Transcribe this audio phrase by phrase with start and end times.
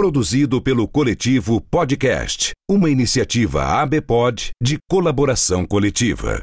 [0.00, 6.42] Produzido pelo Coletivo Podcast, uma iniciativa ABPOD de colaboração coletiva.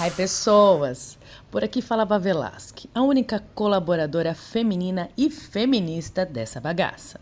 [0.00, 1.18] Ai, pessoas!
[1.50, 7.20] Por aqui falava Velasque, a única colaboradora feminina e feminista dessa bagaça.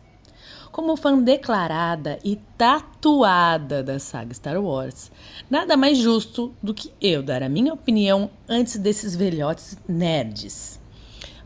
[0.71, 5.11] Como fã declarada e tatuada da saga Star Wars,
[5.51, 10.81] nada mais justo do que eu dar a minha opinião antes desses velhotes nerds.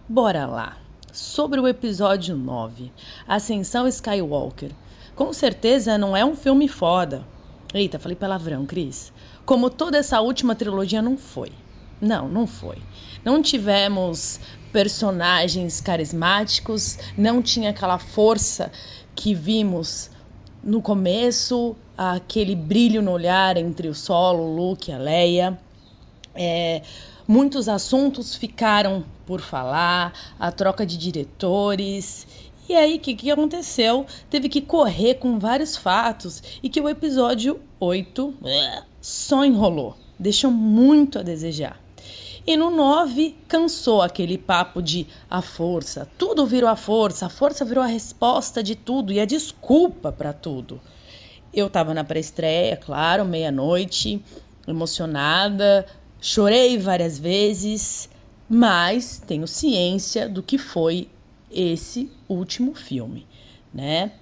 [0.07, 0.77] Bora lá!
[1.11, 2.93] Sobre o episódio 9,
[3.27, 4.73] Ascensão Skywalker.
[5.17, 7.27] Com certeza não é um filme foda.
[7.73, 9.11] Eita, falei palavrão, Cris
[9.45, 11.53] como toda essa última trilogia não foi.
[12.01, 12.79] Não, não foi.
[13.25, 14.41] Não tivemos
[14.73, 18.73] personagens carismáticos, não tinha aquela força
[19.15, 20.11] que vimos
[20.63, 25.59] no começo, aquele brilho no olhar entre o Solo, o Luke e a Leia.
[26.35, 26.83] É,
[27.27, 32.27] muitos assuntos ficaram por falar, a troca de diretores.
[32.69, 34.07] E aí, o que, que aconteceu?
[34.31, 38.35] Teve que correr com vários fatos e que o episódio 8
[39.01, 41.81] só enrolou, deixou muito a desejar.
[42.47, 46.09] E no 9, cansou aquele papo de a força.
[46.17, 50.33] Tudo virou a força, a força virou a resposta de tudo e a desculpa para
[50.33, 50.81] tudo.
[51.53, 54.25] Eu estava na pré-estreia, claro, meia-noite,
[54.67, 55.85] emocionada,
[56.21, 58.09] chorei várias vezes,
[58.49, 61.09] mas tenho ciência do que foi
[61.51, 63.27] esse último filme,
[63.75, 64.13] né?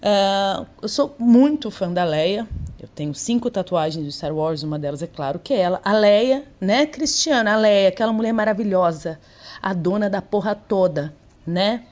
[0.00, 2.48] Uh, eu sou muito fã da Leia.
[2.80, 5.82] Eu tenho cinco tatuagens de Star Wars, uma delas é claro que é ela.
[5.84, 7.52] A Leia, né, Cristiana?
[7.52, 9.20] A Leia, aquela mulher maravilhosa,
[9.60, 11.12] a dona da porra toda,
[11.46, 11.84] né?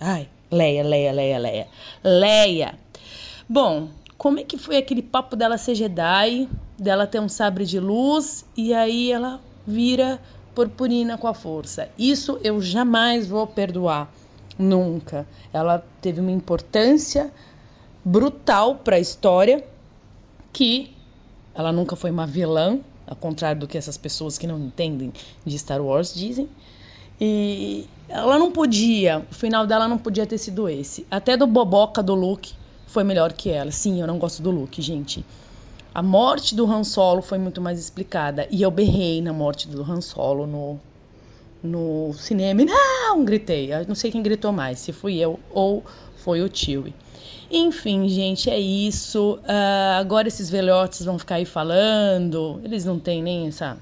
[0.00, 1.68] Ai, Leia, Leia, Leia, Leia.
[2.02, 2.74] Leia.
[3.46, 7.78] Bom, como é que foi aquele papo dela ser Jedi, dela ter um sabre de
[7.78, 10.18] luz e aí ela vira
[10.54, 11.90] purpurina com a força?
[11.98, 14.10] Isso eu jamais vou perdoar.
[14.58, 15.26] Nunca.
[15.52, 17.30] Ela teve uma importância
[18.02, 19.62] brutal para a história
[20.52, 20.94] que
[21.54, 25.12] ela nunca foi uma vilã, ao contrário do que essas pessoas que não entendem
[25.44, 26.48] de Star Wars dizem.
[27.20, 31.06] E ela não podia, o final dela não podia ter sido esse.
[31.10, 32.54] Até do boboca do Luke
[32.86, 33.70] foi melhor que ela.
[33.70, 35.24] Sim, eu não gosto do Luke, gente.
[35.94, 38.48] A morte do Han Solo foi muito mais explicada.
[38.50, 40.80] E eu berrei na morte do Han Solo no
[41.62, 43.72] no cinema não gritei.
[43.72, 45.84] Eu não sei quem gritou mais, se fui eu ou
[46.24, 46.92] foi o tio.
[47.50, 49.38] Enfim, gente, é isso.
[49.42, 52.60] Uh, agora esses velhotes vão ficar aí falando.
[52.64, 53.76] Eles não têm nem essa,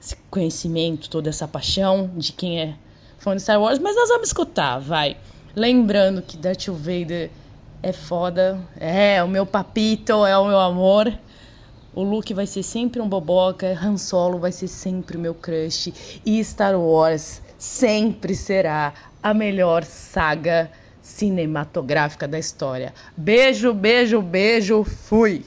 [0.00, 2.74] esse conhecimento, toda essa paixão de quem é
[3.18, 5.16] fã de Star Wars, mas nós vamos escutar, vai.
[5.54, 7.30] Lembrando que Darth Vader
[7.82, 11.12] é foda, é o meu papito, é o meu amor.
[11.94, 16.20] O Luke vai ser sempre um boboca, Han Solo vai ser sempre o meu crush
[16.24, 18.92] e Star Wars sempre será
[19.22, 20.70] a melhor saga
[21.04, 22.94] cinematográfica da história.
[23.16, 25.44] Beijo, beijo, beijo, fui!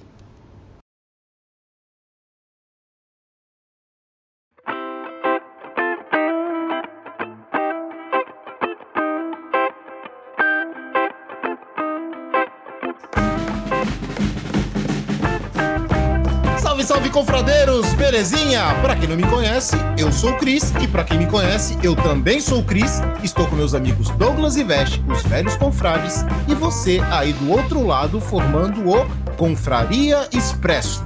[18.18, 18.74] Belezinha?
[18.82, 21.96] Para quem não me conhece, eu sou o Cris e para quem me conhece, eu
[21.96, 23.00] também sou o Cris.
[23.24, 27.86] Estou com meus amigos Douglas e Veste, os velhos confrades, e você aí do outro
[27.86, 29.06] lado formando o
[29.36, 31.04] Confraria Expresso.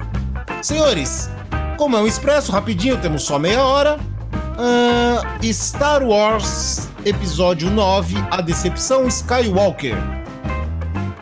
[0.62, 1.28] Senhores,
[1.76, 3.98] como é um expresso rapidinho, temos só meia hora.
[4.56, 9.96] Uh, Star Wars Episódio 9, A Decepção Skywalker.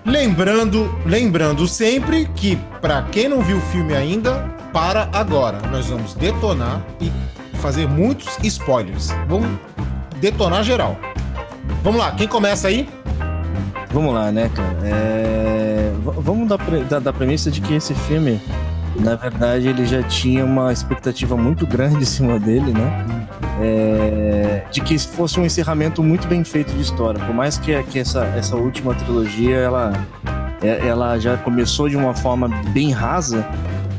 [0.06, 5.58] Lembrando, lembrando sempre que para quem não viu o filme ainda, para agora.
[5.70, 7.10] Nós vamos detonar e
[7.58, 9.10] fazer muitos spoilers.
[9.28, 9.48] Vamos
[10.20, 10.96] detonar geral.
[11.82, 12.88] Vamos lá, quem começa aí?
[13.92, 14.76] Vamos lá, né, cara?
[14.84, 15.92] É...
[16.02, 18.40] Vamos da, da premissa de que esse filme,
[18.96, 23.26] na verdade, ele já tinha uma expectativa muito grande em cima dele, né?
[23.60, 24.64] É...
[24.70, 27.18] De que fosse um encerramento muito bem feito de história.
[27.24, 29.92] Por mais que, que essa, essa última trilogia, ela,
[30.62, 33.44] é, ela já começou de uma forma bem rasa,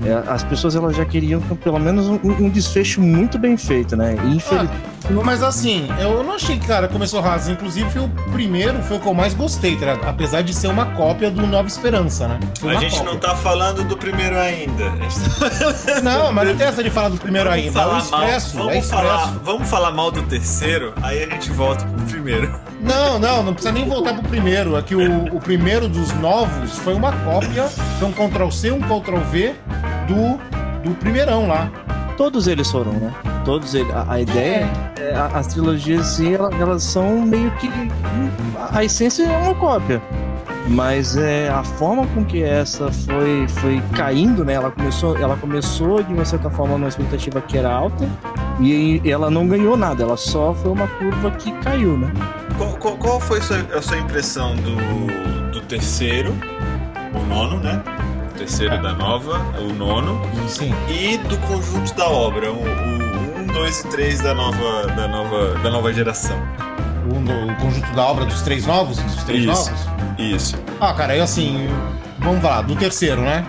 [0.03, 4.15] é, as pessoas elas já queriam pelo menos um, um desfecho muito bem feito, né?
[4.25, 4.71] Infelizmente.
[5.05, 7.51] Ah, mas assim, eu não achei que, cara, começou raso.
[7.51, 9.97] Inclusive, o primeiro foi o que eu mais gostei, tá?
[10.07, 12.39] Apesar de ser uma cópia do Nova Esperança, né?
[12.63, 13.11] a gente cópia.
[13.11, 14.91] não tá falando do primeiro ainda.
[16.01, 17.81] Não, mas não tem essa de falar do primeiro vamos ainda.
[17.81, 18.57] É o Expresso.
[18.57, 19.07] Vamos, é expresso.
[19.07, 22.59] Falar, vamos falar mal do terceiro, aí a gente volta pro primeiro.
[22.81, 24.75] Não, não, não precisa nem voltar pro primeiro.
[24.75, 27.67] É que o, o primeiro dos novos foi uma cópia,
[27.99, 29.55] foi um Ctrl-C, um Ctrl-V
[30.11, 31.71] do, do primeirão lá.
[32.17, 33.13] Todos eles foram, né?
[33.45, 33.91] Todos eles.
[33.93, 34.69] A, a ideia,
[34.99, 35.03] é.
[35.11, 37.69] É, as trilogias, sim, elas, elas, são meio que.
[38.71, 40.01] A essência é uma cópia.
[40.67, 44.53] Mas é, a forma com que essa foi, foi caindo, né?
[44.53, 48.07] Ela começou, ela começou de uma certa forma numa expectativa que era alta
[48.59, 52.11] e ela não ganhou nada, ela só foi uma curva que caiu, né?
[52.57, 56.31] Qual, qual, qual foi a sua impressão do, do terceiro,
[57.15, 57.81] o nono, né?
[58.33, 60.21] Terceiro da nova, o nono.
[60.47, 60.73] Sim.
[60.89, 62.63] E do conjunto da obra, o
[63.41, 66.37] 1, 2 e 3 da nova, da nova, da nova geração.
[67.09, 68.97] O, o, conjunto da obra dos três novos?
[68.97, 69.71] Dos três Isso.
[69.71, 70.19] novos?
[70.19, 70.55] Isso.
[70.79, 71.67] Ah, cara, eu assim.
[72.19, 73.45] Vamos lá, do terceiro, né?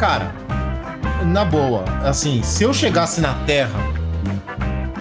[0.00, 0.34] Cara,
[1.24, 3.78] na boa, assim, se eu chegasse na Terra,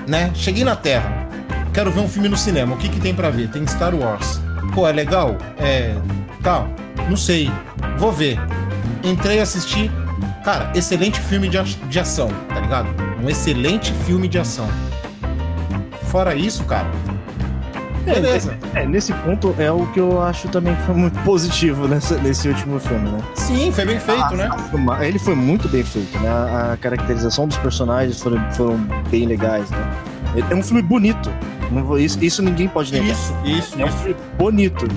[0.07, 0.31] né?
[0.35, 1.27] Cheguei na Terra,
[1.74, 3.50] quero ver um filme no cinema, o que que tem para ver?
[3.50, 4.41] Tem Star Wars.
[4.74, 5.38] Pô, é legal?
[5.57, 5.95] É.
[6.41, 6.68] Tal.
[6.95, 7.51] Tá, não sei.
[7.97, 8.39] Vou ver
[9.04, 9.92] entrei a assistir.
[10.44, 12.88] Cara, excelente filme de, de ação, tá ligado?
[13.22, 14.68] Um excelente filme de ação.
[16.10, 16.88] Fora isso, cara.
[18.06, 18.58] Beleza.
[18.74, 22.18] É, é, nesse ponto é o que eu acho também que foi muito positivo nessa,
[22.18, 23.20] nesse último filme, né?
[23.36, 25.08] Sim, foi bem feito, ah, né?
[25.08, 26.30] Ele foi muito bem feito, né?
[26.30, 28.78] A, a caracterização dos personagens foram, foram
[29.10, 29.92] bem legais, né?
[30.50, 31.32] É um filme bonito.
[32.00, 33.08] Isso, isso ninguém pode negar.
[33.10, 33.82] Isso, isso.
[33.82, 34.88] É um filme bonito.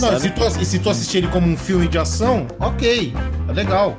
[0.00, 3.14] Não, se tu, e se tu assistir ele como um filme de ação, ok,
[3.48, 3.96] é legal.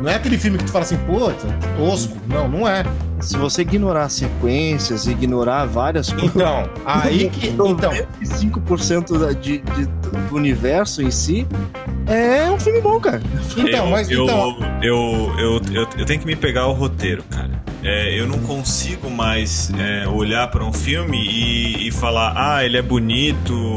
[0.00, 1.30] Não é aquele filme que tu fala assim, pô,
[1.76, 2.16] tosco.
[2.28, 2.84] Não, não é.
[3.20, 6.30] Se você ignorar sequências, ignorar várias coisas.
[6.36, 7.48] Então, aí que.
[7.48, 11.46] Então, 95% de, de, do universo em si
[12.06, 13.20] é um filme bom, cara.
[13.56, 14.08] Então, eu, mas.
[14.08, 14.58] Eu, então...
[14.80, 17.50] Eu, eu, eu, eu, tenho que me pegar o roteiro, cara.
[17.82, 22.76] É, eu não consigo mais é, olhar para um filme e, e falar, ah, ele
[22.76, 23.76] é bonito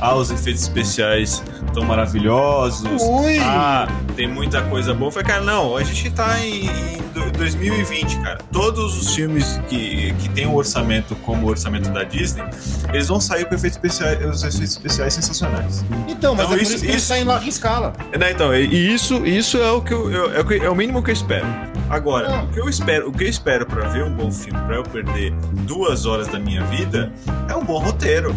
[0.00, 1.42] ah, os efeitos especiais
[1.72, 3.02] tão maravilhosos.
[3.02, 3.38] Ui.
[3.38, 5.08] Ah, tem muita coisa boa.
[5.08, 8.38] Eu falei, cara, não, a gente tá em, em 2020, cara.
[8.52, 12.44] Todos os filmes que, que tem um orçamento como o orçamento da Disney,
[12.92, 15.84] eles vão sair com efeitos especiais, os efeitos especiais sensacionais.
[16.08, 17.92] Então, mas então, é isso, isso, isso sai em larga escala.
[18.18, 21.02] Né, então, e isso, isso é o que eu, eu, é, o, é o mínimo
[21.02, 21.46] que eu espero.
[21.88, 22.42] Agora, ah.
[22.44, 24.82] o que eu espero, o que eu espero para ver um bom filme, para eu
[24.82, 25.32] perder
[25.66, 27.12] duas horas da minha vida,
[27.48, 28.34] é um bom roteiro.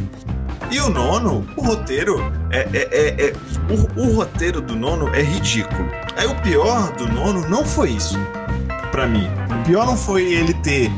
[0.74, 2.68] E o nono, o roteiro é.
[2.74, 3.34] é, é, é
[3.70, 5.88] o, o, roteiro do nono é ridículo.
[6.18, 8.18] Aí o pior do nono não foi isso.
[8.92, 9.30] para mim.
[9.52, 10.92] O pior não foi ele ter.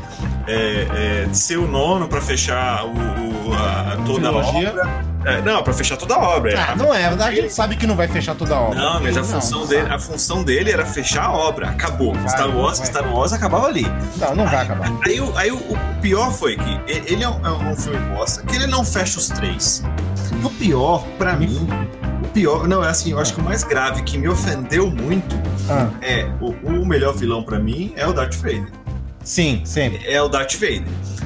[0.48, 5.64] É, é ser o nono para fechar o, o a, toda a obra é, não,
[5.64, 6.54] pra fechar toda a obra.
[6.56, 8.80] Ah, não é, a gente sabe que não vai fechar toda a obra.
[8.80, 11.70] Não, mas a função, não, dele, a função dele era fechar a obra.
[11.70, 12.14] Acabou.
[12.14, 13.88] Vai, Star Wars, Star Wars acabava ali.
[14.18, 14.88] Não, não vai aí, acabar.
[15.04, 18.44] Aí, aí, aí o, o, pior foi que ele é um, é um filme bosta,
[18.44, 19.82] que ele não fecha os três.
[20.40, 21.68] E o pior, pra mim,
[22.24, 25.36] o pior, não, é assim, eu acho que o mais grave que me ofendeu muito
[25.68, 25.90] ah.
[26.04, 28.72] é o, o melhor vilão para mim é o Darth Vader.
[29.24, 30.08] Sim, sempre.
[30.08, 30.84] É o Darth Vader.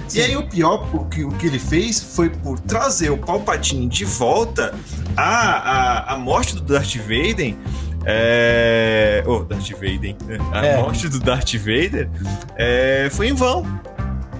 [0.08, 0.20] Sim.
[0.20, 3.86] E aí o pior, o que, o que ele fez foi por trazer o Palpatine
[3.86, 4.74] de volta
[5.18, 7.54] a, a, a morte do Darth Vader.
[8.06, 9.22] É...
[9.28, 10.16] Oh, Darth Vader.
[10.54, 10.78] A é.
[10.78, 12.10] morte do Darth Vader
[12.56, 13.10] é...
[13.12, 13.66] foi em vão.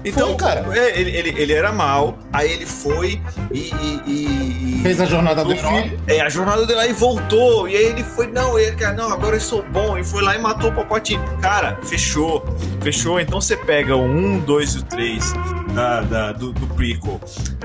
[0.04, 0.64] Então, Foi, cara.
[0.76, 3.20] é, ele, ele, ele era mal, aí ele foi
[3.52, 3.58] e.
[3.58, 5.82] e- e- Fez a jornada do herói.
[5.82, 7.68] filho- É, a jornada dele lá e voltou.
[7.68, 9.98] E aí ele foi, não, ele, cara, não, agora eu sou bom.
[9.98, 11.22] E foi lá e matou o Palpatine.
[11.42, 12.42] Cara, fechou.
[12.80, 13.20] Fechou.
[13.20, 15.34] Então você pega o 1, 2 e o 3
[15.74, 17.20] da, da- do, do prequel.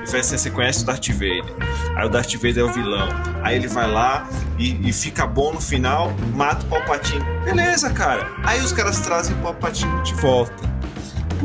[0.05, 1.43] Você conhece o Darth Vader.
[1.95, 3.07] Aí o Darth Vader é o vilão.
[3.41, 4.27] Aí ele vai lá
[4.59, 7.23] e, e fica bom no final, mata o Palpatine.
[7.45, 8.27] Beleza, cara.
[8.43, 10.53] Aí os caras trazem o Palpatine de volta.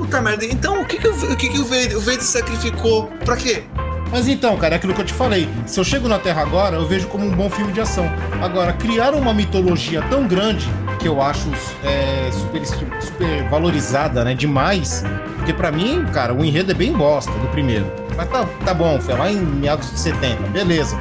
[0.01, 3.09] Puta merda, então o que que o, o, que que o Vader, o Vader sacrificou?
[3.23, 3.65] Pra quê?
[4.11, 5.47] Mas então, cara, é aquilo que eu te falei.
[5.67, 8.11] Se eu chego na Terra agora, eu vejo como um bom filme de ação.
[8.43, 10.67] Agora, criaram uma mitologia tão grande
[10.99, 11.51] que eu acho
[11.85, 14.33] é, super, super valorizada, né?
[14.33, 15.05] Demais.
[15.37, 17.85] Porque pra mim, cara, o enredo é bem bosta do primeiro.
[18.17, 20.99] Mas tá, tá bom, foi lá em meados de 70, beleza.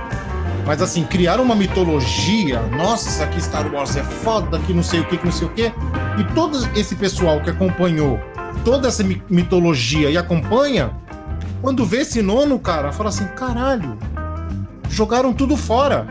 [0.66, 2.60] Mas assim, criaram uma mitologia.
[2.78, 5.52] Nossa, aqui Star Wars é foda, que não sei o que, que não sei o
[5.52, 5.72] que.
[6.18, 8.20] E todo esse pessoal que acompanhou
[8.70, 10.92] toda essa mi- mitologia e acompanha,
[11.60, 13.98] quando vê esse nono, cara, fala assim: caralho,
[14.90, 16.06] jogaram tudo fora.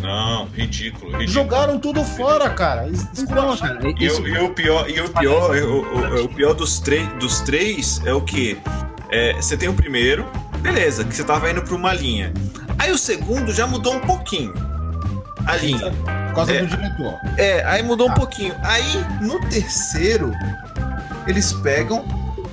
[0.00, 1.28] Não, ridículo, ridículo.
[1.28, 2.88] Jogaram tudo fora, cara.
[2.88, 3.76] Então, esculacharam.
[3.80, 6.80] cara, E, isso, o- e o pior, e o pior, o, o- o pior dos,
[6.80, 8.56] três dos três é o que?
[9.36, 10.26] Você tem o primeiro,
[10.60, 12.32] beleza, que você tava indo pra uma linha.
[12.78, 14.52] Aí o segundo já mudou um pouquinho.
[15.46, 15.92] A linha.
[16.28, 16.62] Por causa É.
[16.62, 17.14] do diretor.
[17.38, 18.14] É, aí mudou um Ah.
[18.14, 18.54] pouquinho.
[18.62, 20.32] Aí, no terceiro,
[21.26, 22.04] eles pegam,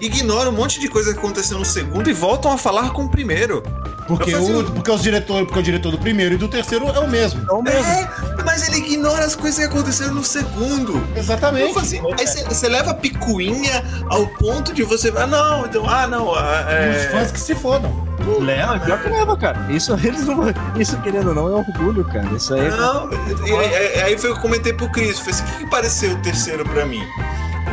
[0.02, 3.10] ignoram um monte de coisa que aconteceu no segundo e voltam a falar com o
[3.10, 3.64] primeiro.
[4.06, 7.00] Porque, fazia o, porque os diretores, porque o diretor do primeiro e do terceiro é
[7.00, 7.42] o mesmo.
[7.50, 7.86] é o mesmo.
[7.90, 8.10] É,
[8.46, 11.02] mas ele ignora as coisas que aconteceram no segundo.
[11.16, 11.80] Exatamente.
[11.80, 15.12] assim, aí você- leva a picuinha ao ponto de você.
[15.16, 15.88] Ah, não, então.
[15.90, 16.36] Ah, não.
[16.36, 18.04] ah, Os É, fãs que se fodam.
[18.42, 19.68] Leva, pior que leva, cara.
[19.72, 20.38] Isso eles não
[20.78, 22.30] Isso, querendo ou não, é orgulho, cara.
[22.36, 22.70] Isso aí é.
[22.72, 23.10] não,
[23.46, 25.18] e- e- aí foi o que eu comentei pro Cris.
[25.20, 27.04] Falei assim: o que, que pareceu o terceiro pra mim?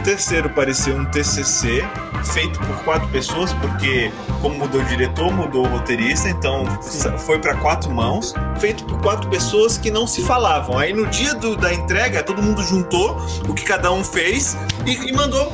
[0.01, 1.83] O terceiro pareceu um TCC
[2.33, 7.39] feito por quatro pessoas, porque, como mudou o diretor, mudou o roteirista, então sa- foi
[7.39, 10.79] pra quatro mãos, feito por quatro pessoas que não se falavam.
[10.79, 13.15] Aí no dia do- da entrega, todo mundo juntou
[13.47, 15.53] o que cada um fez e, e mandou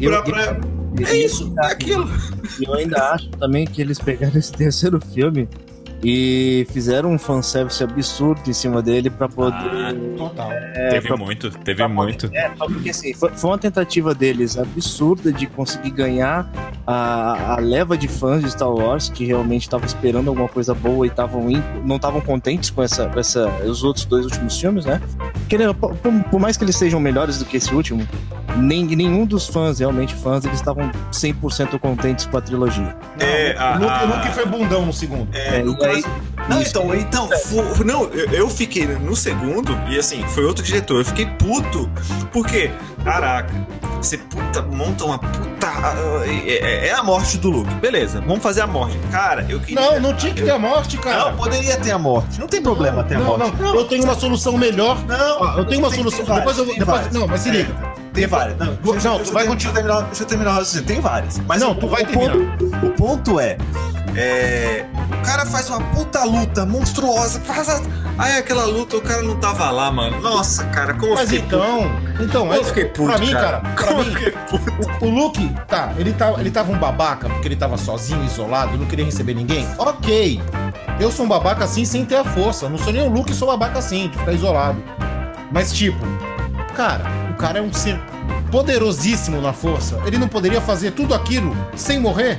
[0.00, 0.22] Eu- pra.
[0.22, 0.56] pra-
[0.98, 2.10] eu- é isso, é aquilo.
[2.58, 5.48] E eu ainda acho também que eles pegaram esse terceiro filme
[6.04, 9.56] e fizeram um fanservice absurdo em cima dele pra poder.
[10.18, 10.50] Total.
[10.90, 12.30] teve pra- muito, teve pra- muito.
[12.34, 16.50] É, só porque assim, foi, foi uma tentativa deles absurda de conseguir ganhar
[16.86, 21.06] a, a leva de fãs de Star Wars que realmente estavam esperando alguma coisa boa
[21.06, 24.84] e estavam in- não estavam contentes com essa, com essa, os outros dois últimos filmes,
[24.84, 25.00] né?
[25.48, 28.06] Querendo, por, por mais que eles sejam melhores do que esse último,
[28.56, 32.96] nem, nenhum dos fãs, realmente fãs, eles estavam 100% contentes com a trilogia.
[33.18, 35.28] Não, É, a- o, Luke, a- o Luke foi bundão no segundo.
[35.34, 36.14] É, É, no e aí- caso-
[36.48, 40.62] Não, isso- então, então fu- não, eu, eu fiquei no segundo, e assim, foi outro
[40.64, 41.88] diretor, eu fiquei puto,
[42.32, 42.70] porque,
[43.04, 43.52] caraca,
[44.00, 45.54] você puta, monta uma puta.
[46.26, 48.96] É, é- é a morte do Luke, beleza, vamos fazer a morte.
[49.10, 49.80] Cara, eu queria.
[49.80, 51.30] Não, não tinha que ter a morte, cara.
[51.30, 53.60] Não, poderia ter a morte, não tem problema ter a Não, morte.
[53.60, 54.98] não, eu tenho uma solução melhor.
[55.06, 56.24] Não, Ó, eu tenho uma solução.
[56.24, 56.74] Depois eu vou.
[56.78, 57.74] Depois, não, mas se liga.
[58.14, 58.56] Tem várias.
[58.58, 59.74] Não, Não, deixa, tu deixa, vai continuar.
[59.74, 60.86] terminar, deixa eu terminar o raciocínio.
[60.86, 61.38] Tem várias.
[61.46, 62.32] Mas Não, o, tu vai o terminar.
[62.36, 63.58] ponto, o ponto é,
[64.16, 64.84] é,
[65.20, 67.40] O cara faz uma puta luta monstruosa.
[67.40, 67.80] Faz a,
[68.16, 70.20] aí aquela luta, o cara não tava lá, mano.
[70.20, 71.90] Nossa, cara, como eu Mas fiquei então,
[72.20, 73.58] então, Eu é, fiquei puto, pra mim, cara.
[73.60, 74.14] pra Como mim,
[75.00, 78.76] o, o Luke, tá, ele, tá, ele tava um babaca porque ele tava sozinho, isolado,
[78.78, 79.66] não queria receber ninguém.
[79.76, 80.40] Ok.
[81.00, 82.68] Eu sou um babaca assim sem ter a força.
[82.68, 84.80] Não sou nem o Luke, sou babaca assim, de ficar isolado.
[85.50, 85.98] Mas, tipo,
[86.76, 87.02] cara,
[87.34, 88.00] o cara é um ser
[88.50, 90.00] poderosíssimo na força.
[90.06, 92.38] Ele não poderia fazer tudo aquilo sem morrer?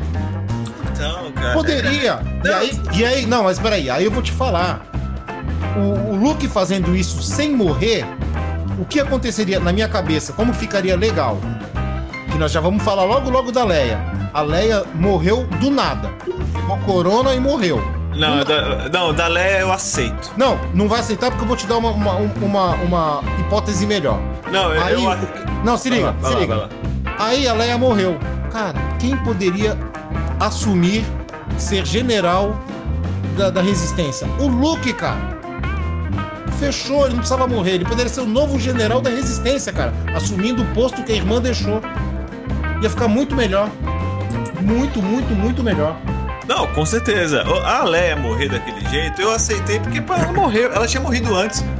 [0.91, 1.53] Então, cara.
[1.53, 2.19] Poderia.
[2.43, 4.81] E aí, e aí, não, mas peraí, aí eu vou te falar.
[5.75, 8.05] O, o Luke fazendo isso sem morrer,
[8.79, 10.31] o que aconteceria na minha cabeça?
[10.31, 11.37] Como ficaria legal?
[12.31, 13.99] Que nós já vamos falar logo logo da Leia.
[14.33, 16.09] A Leia morreu do nada.
[16.53, 17.83] Pegou corona e morreu.
[18.15, 20.31] Não, da, não, da Leia eu aceito.
[20.37, 24.17] Não, não vai aceitar porque eu vou te dar uma, uma, uma, uma hipótese melhor.
[24.55, 24.83] Não, eu.
[24.83, 26.55] Aí, eu não, se liga, lá, se liga.
[26.55, 26.69] lá.
[27.17, 28.17] Aí a Leia morreu.
[28.51, 29.77] Cara, quem poderia
[30.39, 31.03] assumir
[31.57, 32.57] ser general
[33.37, 34.27] da, da resistência?
[34.39, 35.35] O Luke, cara.
[36.59, 37.71] Fechou, ele não precisava morrer.
[37.71, 39.93] Ele poderia ser o novo general da resistência, cara.
[40.15, 41.81] Assumindo o posto que a irmã deixou.
[42.81, 43.69] Ia ficar muito melhor.
[44.61, 45.97] Muito, muito, muito melhor.
[46.47, 47.43] Não, com certeza.
[47.65, 50.71] A Leia morrer daquele jeito, eu aceitei porque pô, ela morreu.
[50.71, 51.63] Ela tinha morrido antes.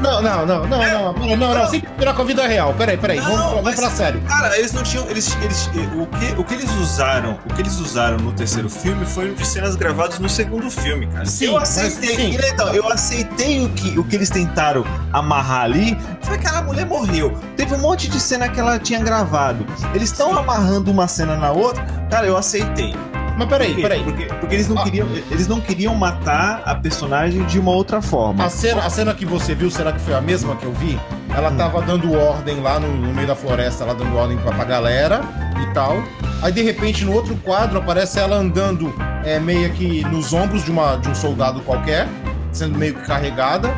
[0.00, 2.72] Não, não, não, não, não, não, não, não, sem tirar com a vida real.
[2.74, 4.20] Peraí, peraí, Não, vamos, vamos falar sério.
[4.22, 5.04] Cara, eles não tinham.
[5.08, 9.04] Eles, eles, o, que, o que eles usaram, o que eles usaram no terceiro filme
[9.04, 11.24] foi de cenas gravadas no segundo filme, cara.
[11.24, 12.14] Sim, eu aceitei.
[12.14, 12.38] sim.
[12.52, 15.98] Então, eu aceitei o que, o que eles tentaram amarrar ali.
[16.22, 17.36] Foi que aquela mulher morreu.
[17.56, 19.66] Teve um monte de cena que ela tinha gravado.
[19.92, 21.84] Eles estão amarrando uma cena na outra.
[22.10, 22.94] Cara, eu aceitei.
[23.36, 24.02] Mas peraí, peraí.
[24.04, 24.84] Porque, porque eles, não Ah.
[24.84, 28.44] queriam, eles não queriam matar a personagem de uma outra forma.
[28.44, 30.98] A cena, a cena que você viu, será que foi a mesma que eu vi?
[31.36, 34.64] Ela tava dando ordem lá no, no meio da floresta, lá dando ordem pra, pra
[34.64, 35.20] galera
[35.62, 36.02] e tal.
[36.42, 40.70] Aí de repente no outro quadro aparece ela andando é, meio que nos ombros de,
[40.70, 42.06] uma, de um soldado qualquer,
[42.52, 43.68] sendo meio que carregada.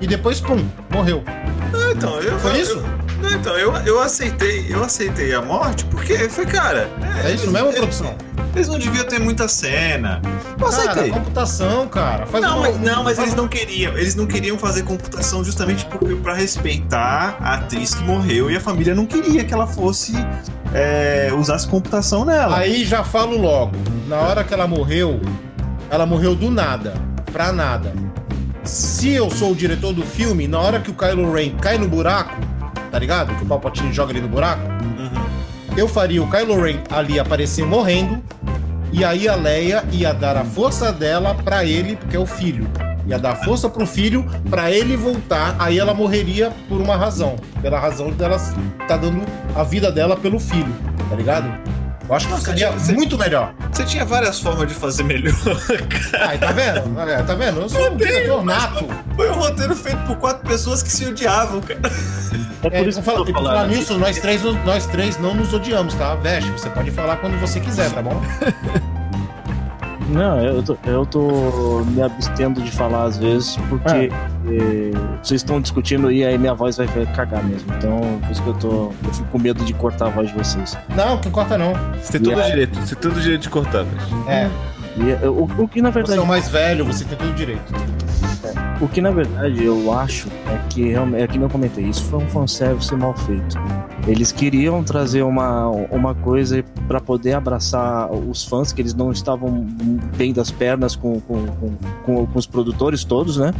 [0.00, 1.24] E depois, pum, morreu.
[1.26, 2.78] Ah, Então, eu, Foi eu- isso?
[2.78, 2.97] eu-
[3.34, 6.88] então, eu, eu aceitei, eu aceitei a morte porque foi, cara.
[7.24, 8.14] É isso mesmo, produção?
[8.54, 10.20] Eles não deviam ter muita cena.
[10.58, 11.10] Eu Cara, aceitei.
[11.10, 12.26] computação, cara.
[12.26, 13.96] Faz Não, uma- mas, não, mas faz eles não queriam.
[13.96, 18.60] Eles não queriam fazer computação justamente porque para respeitar a atriz que morreu e a
[18.60, 20.12] família não queria que ela fosse
[20.74, 22.56] é, usasse computação nela.
[22.58, 23.76] Aí já falo logo.
[24.08, 25.20] Na hora que ela morreu,
[25.90, 26.94] ela morreu do nada,
[27.32, 27.92] pra nada.
[28.64, 31.88] Se eu sou o diretor do filme, na hora que o Kylo Ren cai no
[31.88, 32.34] buraco,
[32.98, 33.32] tá ligado?
[33.36, 34.60] Que o Palpatine joga ele no buraco,
[34.98, 35.76] Uhum.
[35.76, 38.20] eu faria o Kylo Ren ali aparecer morrendo,
[38.92, 42.68] e aí a Leia ia dar a força dela pra ele, porque é o filho.
[43.06, 47.36] Ia dar força pro filho pra ele voltar, aí ela morreria por uma razão.
[47.62, 48.36] Pela razão dela
[48.88, 49.22] tá dando
[49.54, 50.74] a vida dela pelo filho,
[51.08, 51.48] tá ligado?
[52.08, 53.52] Eu acho que Nossa, seria você- muito melhor.
[53.70, 55.34] Você tinha várias formas de fazer melhor.
[56.20, 56.98] Ai, tá vendo?
[56.98, 57.60] Olha, Tá vendo?
[57.60, 58.86] Eu sou um diretor nato.
[59.14, 61.80] Foi um roteiro feito por quatro pessoas que se odiavam, cara.
[62.62, 63.68] É por É, isso que eu e falar falando.
[63.70, 66.14] nisso, nós três, nós três não nos odiamos, tá?
[66.16, 68.20] Veste, você pode falar quando você quiser, tá bom?
[70.08, 74.10] Não, eu tô, eu tô me abstendo de falar às vezes porque
[74.48, 74.90] eh,
[75.22, 77.72] vocês estão discutindo e aí minha voz vai, cagar mesmo.
[77.76, 78.92] Então, por isso que eu tô.
[79.04, 80.76] Eu fico com medo de cortar a voz de vocês.
[80.96, 81.72] Não, que corta não.
[82.00, 82.78] Você tem todo todo o direito.
[82.80, 84.28] Você tem todo o direito de cortar, velho.
[84.28, 84.48] É,
[84.96, 86.18] E o, o que na você verdade.
[86.18, 87.72] é o mais velho, você tem todo o direito.
[88.80, 92.28] O que na verdade eu acho é que é que eu comentei, isso foi um
[92.28, 93.58] fanservice mal feito.
[94.06, 99.66] Eles queriam trazer uma, uma coisa para poder abraçar os fãs, que eles não estavam
[100.16, 103.52] bem das pernas com, com, com, com, com os produtores todos, né?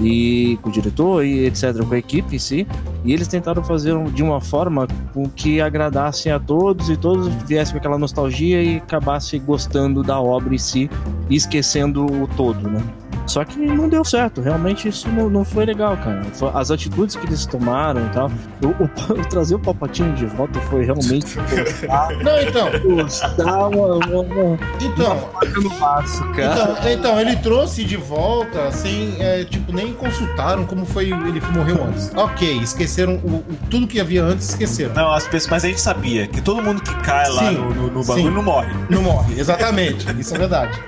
[0.00, 2.66] E com o diretor e etc., com a equipe em si.
[3.06, 7.72] E eles tentaram fazer de uma forma com que agradassem a todos e todos viessem
[7.72, 10.90] com aquela nostalgia e acabassem gostando da obra em si
[11.30, 12.82] e esquecendo o todo, né?
[13.26, 16.22] Só que não deu certo, realmente isso não, não foi legal, cara.
[16.54, 18.30] As atitudes que eles tomaram e tal.
[18.62, 23.34] O, o- trazer o Palpatine de volta foi realmente forçar, Não, então, forçar
[23.68, 25.28] uma, uma, uma então,
[25.60, 26.54] no passo, cara.
[26.78, 31.82] então, então, ele trouxe de volta sem, é, tipo, nem consultaram como foi ele morreu
[31.82, 32.12] antes.
[32.14, 32.60] Ok,
[32.96, 34.94] esqueceram o, o- tudo que havia antes, esqueceram.
[34.94, 37.74] Não, as pessoas, mas a gente sabia que todo mundo que cai lá Sim, no,
[37.74, 38.30] no, no bagulho sim.
[38.30, 38.72] não morre.
[38.88, 40.06] Não morre, exatamente.
[40.18, 40.78] Isso é verdade.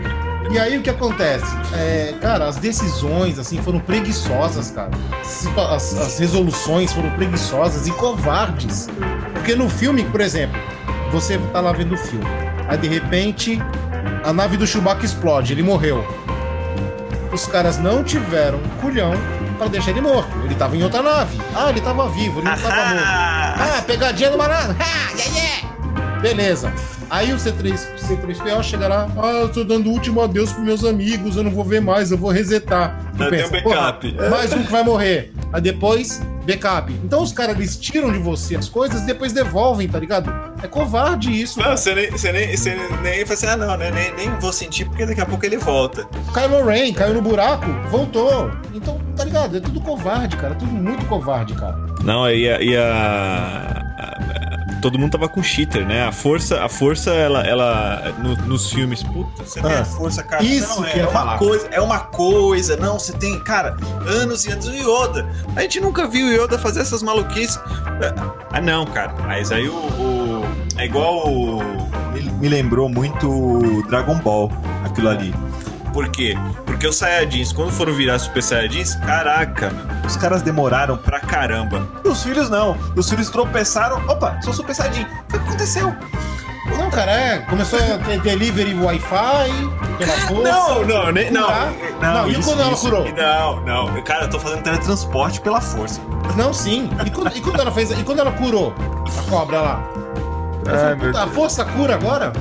[0.51, 1.45] E aí o que acontece?
[1.75, 4.91] É, cara, as decisões assim foram preguiçosas, cara.
[5.71, 8.89] As, as resoluções foram preguiçosas e covardes.
[9.35, 10.59] Porque no filme, por exemplo,
[11.13, 12.25] você tá lá vendo o filme.
[12.67, 13.61] Aí de repente
[14.25, 16.03] a nave do Chewbacca explode, ele morreu.
[17.31, 19.13] Os caras não tiveram culhão
[19.59, 20.31] para deixar ele morto.
[20.45, 21.39] Ele tava em outra nave.
[21.55, 23.05] Ah, ele tava vivo, ele não tava morto.
[23.05, 24.77] Ah, pegadinha do malandro.
[24.81, 25.78] Ah, yeah, yeah.
[26.21, 26.73] Beleza.
[27.11, 30.85] Aí o C3, C3PO chega lá, ah, eu tô dando o último adeus pros meus
[30.85, 32.99] amigos, eu não vou ver mais, eu vou resetar.
[33.17, 34.13] Tu tem um backup.
[34.13, 35.33] "Porra, mais um que vai morrer.
[35.53, 36.93] Aí depois, backup.
[37.03, 40.31] Então os caras, eles tiram de você as coisas e depois devolvem, tá ligado?
[40.63, 41.59] É covarde isso.
[41.59, 43.91] Não, você nem, você nem, você nem fala assim, ah não, né?
[43.91, 46.07] Nem, nem vou sentir porque daqui a pouco ele volta.
[46.35, 48.51] Kylo Ren caiu no buraco, voltou.
[48.75, 49.57] Então, tá ligado?
[49.57, 50.53] É tudo covarde, cara.
[50.53, 51.79] É tudo muito covarde, cara.
[52.05, 53.78] Não, a, e a- a- a-
[54.81, 56.05] Todo mundo tava com cheater, né?
[56.07, 60.23] A força, a força, ela, ela no- nos filmes, puta, você tem Ah, a força,
[60.23, 60.43] cara.
[60.45, 61.39] isso não, que é, eu ia uma falar.
[61.39, 65.27] coisa, é uma coisa, não, você tem, cara, anos e anos o Yoda.
[65.57, 67.59] A gente nunca viu o Yoda fazer essas maluquices.
[68.53, 69.15] Ah, não, cara.
[69.27, 70.45] Mas aí o, o-
[70.77, 71.59] é igual o,
[72.13, 74.51] me, me lembrou muito Dragon Ball,
[74.85, 75.35] aquilo ali.
[75.93, 76.37] Por quê?
[76.67, 79.73] Porque os Saiyajins, quando foram virar Super Saiyajins, caraca,
[80.07, 81.87] os caras demoraram pra caramba.
[82.05, 82.77] E os filhos não.
[82.97, 83.97] Os filhos tropeçaram.
[84.09, 85.03] Opa, sou Super Saiyajin.
[85.05, 85.95] O que aconteceu?
[86.79, 87.39] Não, cara, é.
[87.39, 89.51] Começou a ter delivery Wi-Fi,
[89.97, 90.43] pela força.
[90.53, 91.49] Não, não, nem, não.
[92.01, 92.83] Não, Não, e isso, quando ela isso.
[92.83, 93.09] curou?
[93.15, 94.03] Não, não.
[94.03, 96.01] Cara, eu tô fazendo teletransporte pela força.
[96.37, 96.91] Não, sim.
[97.07, 97.91] E quando, e quando ela fez.
[97.91, 98.75] E quando ela curou
[99.19, 99.83] a cobra lá?
[100.67, 102.33] Ai, falou, meu "Puta, a força cura agora?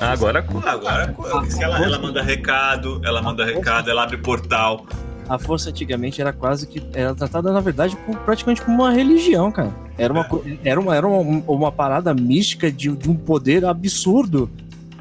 [0.00, 1.14] Agora, agora,
[1.60, 4.86] ela, ela manda recado, ela manda recado, ela abre portal.
[5.28, 6.82] A força antigamente era quase que.
[6.92, 9.72] Era tratada, na verdade, como, praticamente como uma religião, cara.
[9.96, 10.26] Era uma,
[10.64, 14.50] era uma, era uma, uma parada mística de, de um poder absurdo.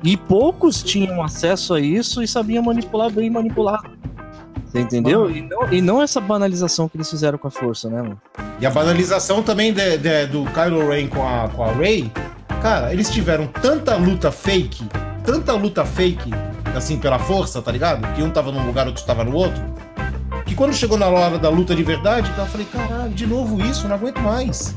[0.03, 3.89] E poucos tinham acesso a isso e sabiam manipular bem manipulado.
[4.65, 5.29] Você entendeu?
[5.29, 8.21] E não, e não essa banalização que eles fizeram com a força, né, mano?
[8.59, 12.09] E a banalização também de, de, do Kylo Ren com a, com a Rey,
[12.61, 14.85] cara, eles tiveram tanta luta fake,
[15.25, 16.31] tanta luta fake,
[16.75, 18.07] assim, pela força, tá ligado?
[18.13, 19.61] Que um tava num lugar, outro tava no outro.
[20.45, 23.87] Que quando chegou na hora da luta de verdade, eu falei, caralho, de novo isso,
[23.87, 24.75] não aguento mais.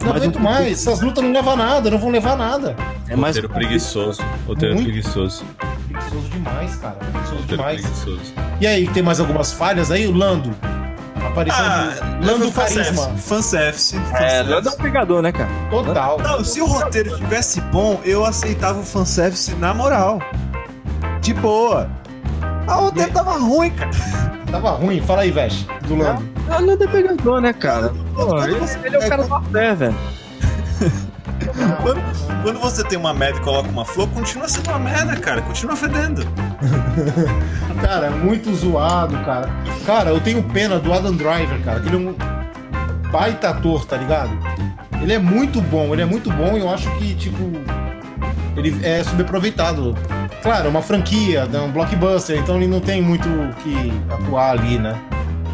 [0.00, 2.36] Não Mas aguento um- mais, essas lutas não levam a nada, não vão levar a
[2.36, 2.76] nada.
[3.08, 3.34] É mais.
[3.36, 4.22] Roteiro preguiçoso.
[4.46, 4.86] Roteiro Muito.
[4.88, 5.44] preguiçoso.
[5.88, 6.94] Preguiçoso demais, cara.
[6.94, 7.80] Preguiçoso Roteiro demais.
[7.80, 8.32] preguiçoso.
[8.60, 10.06] E aí, tem mais algumas falhas aí?
[10.06, 10.54] O Lando.
[11.36, 11.66] Aparecendo.
[11.66, 12.94] Ah, Lando fanservice.
[12.94, 13.18] Carisma.
[13.18, 13.96] Fanservice.
[14.14, 14.42] É.
[14.42, 15.50] Lando é um pegador, né, cara?
[15.70, 16.18] Total.
[16.18, 20.18] Não, se o roteiro tivesse bom, eu aceitava o fanservice na moral.
[21.20, 21.90] De boa.
[22.66, 23.90] Ah, o roteiro tava ruim, cara.
[24.50, 25.00] Tava ruim.
[25.02, 26.26] Fala aí, Vesh, do Lando.
[26.48, 27.92] O Lando é pegador, né, cara?
[28.14, 29.96] Pô, ele, ele é o cara da fé, velho.
[31.82, 35.40] Quando, quando você tem uma merda e coloca uma flor, continua sendo uma merda, cara.
[35.42, 36.22] Continua fedendo.
[37.80, 39.48] Cara, é muito zoado, cara.
[39.84, 41.82] Cara, eu tenho pena do Adam Driver, cara.
[41.84, 42.14] Ele é um
[43.10, 44.30] baita ator, tá ligado?
[45.00, 47.38] Ele é muito bom, ele é muito bom e eu acho que, tipo,
[48.56, 49.94] ele é subaproveitado.
[50.42, 54.52] Claro, é uma franquia, é um blockbuster, então ele não tem muito o que atuar
[54.52, 54.98] ali, né?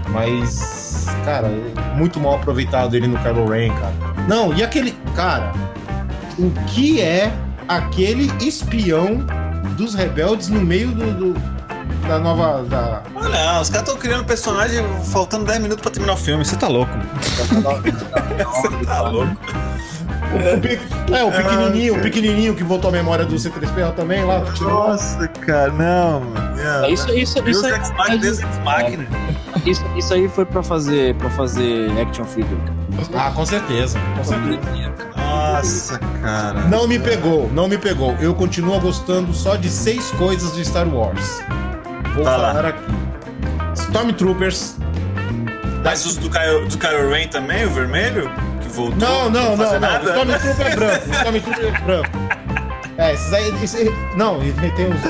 [0.08, 3.94] Mas, cara, é muito mal aproveitado ele no Kylo Ren, cara.
[4.28, 4.92] Não, e aquele.
[5.16, 5.52] Cara,
[6.38, 7.32] o que é
[7.68, 9.24] aquele espião
[9.76, 11.52] dos rebeldes no meio do, do-
[12.08, 12.64] da nova.
[12.64, 16.44] Da, Olha, os caras estão criando personagem faltando 10 minutos pra terminar o filme.
[16.44, 16.90] Você tá louco.
[18.52, 19.36] Você tá louco.
[20.32, 20.80] o, pe-
[21.14, 24.40] é, o pequenininho, o pequenininho que voltou à memória do C3PO também lá.
[24.60, 26.60] Nossa, cara, não, mano.
[26.60, 27.62] É, Isso, isso, Deus isso,
[28.20, 29.06] Deus Ex Machina.
[29.64, 32.60] isso, isso aí foi pra fazer, pra fazer action figure.
[33.14, 34.60] Ah, com certeza, com certeza.
[35.16, 36.60] Nossa, cara.
[36.62, 38.16] Não me pegou, não me pegou.
[38.20, 41.40] Eu continuo gostando só de seis coisas de Star Wars.
[42.14, 42.54] Vou Tá lá.
[42.54, 42.84] falar aqui:
[43.74, 44.76] Stormtroopers.
[45.84, 48.30] Mas os do Kylo, do Kylo Ren também, o vermelho?
[48.60, 48.98] Que voltou?
[48.98, 49.80] Não, não, não, não.
[49.80, 50.04] nada?
[50.10, 51.10] Stormtrooper é branco.
[51.10, 52.08] Stormtrooper é branco.
[52.98, 53.64] É, esses aí.
[53.64, 55.00] esse- não, tem os.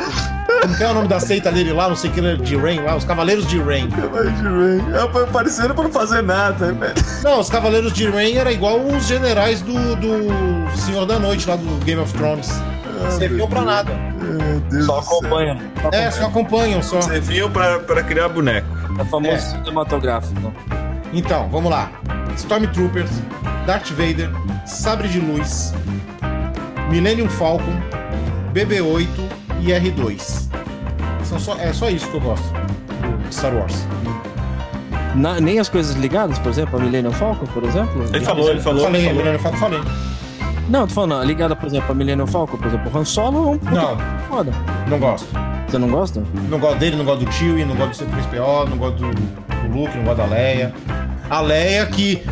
[0.63, 1.89] Como que é o nome da seita dele lá?
[1.89, 3.89] Não sei o que era de Rain lá, os Cavaleiros de Rain.
[4.95, 6.95] É parecendo pra não fazer nada, velho.
[7.25, 11.57] Não, os Cavaleiros de Rain era igual os generais do, do Senhor da Noite lá
[11.57, 12.49] do Game of Thrones.
[13.19, 13.93] Serviam pra nada.
[14.21, 15.19] Meu Deus Só do céu.
[15.19, 15.59] acompanha.
[15.83, 17.01] Só É, só acompanham só.
[17.01, 18.67] Você viu pra, pra criar boneco.
[19.01, 19.39] É famoso É.
[19.39, 20.53] cinematográfico.
[21.13, 21.91] Então, vamos lá.
[22.37, 23.11] Stormtroopers,
[23.67, 24.31] Darth Vader,
[24.65, 25.75] Sabre de Luz,
[26.89, 27.75] Millennium Falcon,
[28.55, 29.07] BB-8
[29.61, 30.49] e R2.
[31.33, 33.87] São só, é só isso que eu gosto do Star Wars.
[35.15, 38.05] Na- nem as coisas ligadas, por exemplo, a Millennium Falcon, por exemplo?
[38.13, 38.85] Ele falou, ele falou.
[38.85, 39.19] falei, ele falou.
[39.23, 39.81] Millennium Falcon, falei.
[40.69, 43.41] Não, tô falando, ligada, por exemplo, a Millennium Falcon, por exemplo, o Han Solo é
[43.71, 43.97] um Não,
[44.29, 44.53] foda.
[44.89, 45.27] não gosto.
[45.69, 46.23] Você não gosta?
[46.51, 49.79] Não gosto dele, não gosto do Chewie, não gosto do C3PO, não gosto do, do
[49.79, 50.73] Luke, não gosto da Leia.
[51.31, 52.23] A Leia que,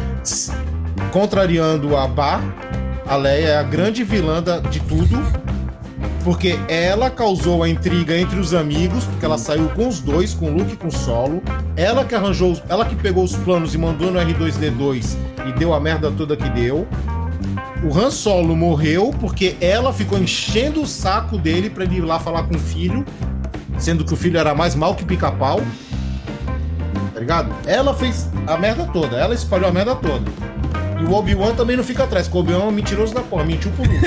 [1.13, 2.41] contrariando a Ba,
[3.07, 5.21] a Leia é a grande vilã de tudo,
[6.25, 10.47] porque ela causou a intriga entre os amigos, porque ela saiu com os dois, com
[10.47, 11.43] o Luke e com o Solo.
[11.77, 15.17] Ela que arranjou, ela que pegou os planos e mandou no R2D2
[15.49, 16.87] e deu a merda toda que deu.
[17.83, 22.19] O Han Solo morreu porque ela ficou enchendo o saco dele pra ele ir lá
[22.19, 23.05] falar com o filho,
[23.79, 25.63] sendo que o filho era mais mal que pica-pau.
[27.15, 27.55] Tá ligado?
[27.67, 30.31] Ela fez a merda toda, ela espalhou a merda toda.
[31.01, 33.45] E o Obi-Wan também não fica atrás, porque o Obi-Wan é um mentiroso da porra,
[33.45, 34.07] mentiu pro Luke.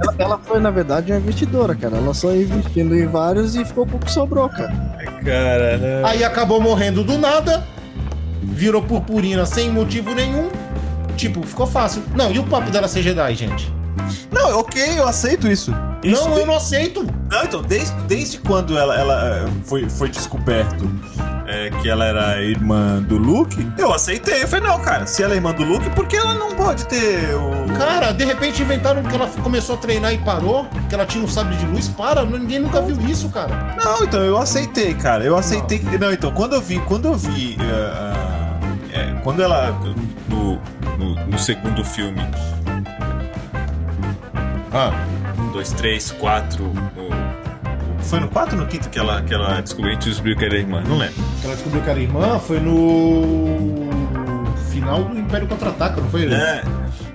[0.00, 1.98] Ela, ela foi, na verdade, uma investidora, cara.
[1.98, 4.72] Ela só ia investindo em vários e ficou pouco que sobrou, cara.
[5.24, 6.02] Cara, né?
[6.04, 7.62] Aí acabou morrendo do nada,
[8.42, 10.48] virou purpurina sem motivo nenhum.
[11.16, 12.02] Tipo, ficou fácil.
[12.14, 13.70] Não, e o papo dela ser Jedi, gente?
[14.30, 15.74] Não, ok, eu aceito isso.
[16.02, 17.06] Isso não, eu não aceito.
[17.30, 20.88] Não, então, desde, desde quando ela, ela eh, foi, foi descoberto
[21.50, 24.42] eh, que ela era irmã do Luke, eu aceitei.
[24.42, 26.86] Eu falei, não, cara, se ela é irmã do Luke, por que ela não pode
[26.86, 27.66] ter o.
[27.76, 31.28] Cara, de repente inventaram que ela começou a treinar e parou, que ela tinha um
[31.28, 31.88] sabre de luz.
[31.88, 33.76] Para, ninguém nunca viu isso, cara.
[33.82, 35.24] Não, então eu aceitei, cara.
[35.24, 35.80] Eu aceitei.
[35.98, 37.56] Não, então, quando eu vi, quando eu vi.
[37.60, 38.58] ah,
[38.92, 39.70] É, quando ela.
[40.28, 40.58] No,
[40.98, 42.20] no, no segundo filme,
[44.72, 44.92] Ah,
[45.52, 46.72] 2, 3, 4.
[48.10, 50.82] Foi no 4 ou no quinto que ela, que ela descobriu, descobriu que era irmã?
[50.84, 51.14] Não lembro.
[51.40, 53.88] que ela descobriu que era irmã foi no
[54.68, 56.32] final do Império Contra-Ataca, não foi?
[56.32, 56.62] É.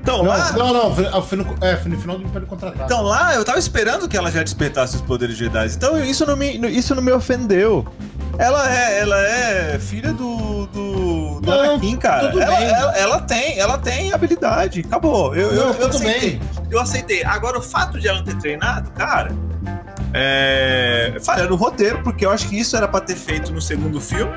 [0.02, 0.52] Então Não, lá.
[0.54, 2.86] não, não, foi, foi no, é, foi no final do Império Contra-Ataque.
[2.86, 5.68] Então lá eu tava esperando que ela já despertasse os poderes Jedi.
[5.68, 7.86] Então isso não me, isso não me ofendeu.
[8.38, 10.66] Ela é, ela é filha do.
[10.68, 12.28] do, do Não, Anakin, cara.
[12.28, 14.82] Ela, ela, ela tem, ela tem habilidade.
[14.86, 15.36] Acabou.
[15.36, 16.32] Eu, eu, Não, eu tudo aceitei.
[16.32, 16.42] bem.
[16.70, 17.24] Eu aceitei.
[17.26, 19.32] Agora, o fato de ela não ter treinado, cara.
[20.18, 21.18] É.
[21.24, 24.32] Falha no roteiro, porque eu acho que isso era pra ter feito no segundo filme.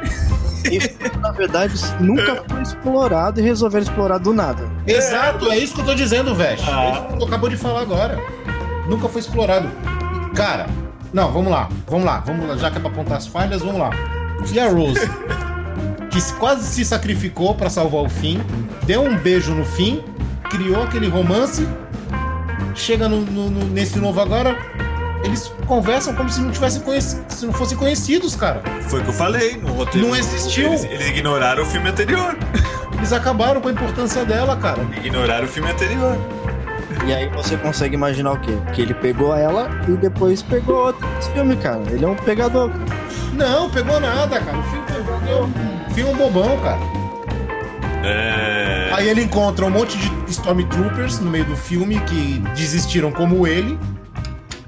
[0.70, 4.68] Isso, na verdade, nunca foi explorado e resolveram explorar do nada.
[4.86, 6.58] Exato, é isso que eu tô dizendo, velho.
[6.66, 6.84] Ah.
[6.84, 8.18] É isso que tu acabou de falar agora.
[8.88, 9.70] Nunca foi explorado.
[10.34, 10.66] Cara,
[11.12, 13.78] não, vamos lá, vamos lá, vamos lá, já que é pra apontar as falhas, vamos
[13.80, 13.90] lá.
[14.52, 15.00] E a Rose,
[16.10, 18.40] que se- quase se sacrificou pra salvar o fim,
[18.84, 20.02] deu um beijo no fim,
[20.50, 21.66] criou aquele romance,
[22.74, 24.56] chega no- no- no- nesse novo agora,
[25.24, 28.62] eles conversam como se não tivessem conhecido, se não fossem conhecidos, cara.
[28.88, 30.08] Foi o que eu falei no roteiro.
[30.08, 30.68] Não existiu.
[30.68, 32.36] Eles, eles ignoraram o filme anterior.
[32.96, 34.82] Eles acabaram com a importância dela, cara.
[34.96, 36.16] Ignoraram o filme anterior.
[37.06, 38.52] E aí você consegue imaginar o quê?
[38.74, 41.80] Que ele pegou ela e depois pegou outro filme, cara.
[41.90, 42.70] Ele é um pegador.
[42.70, 42.84] cara.
[43.32, 44.58] Não, pegou nada, cara.
[44.58, 44.84] O filme,
[45.88, 46.80] o filme é um bobão, cara.
[48.04, 48.90] É.
[48.92, 53.78] Aí ele encontra um monte de Stormtroopers no meio do filme que desistiram como ele.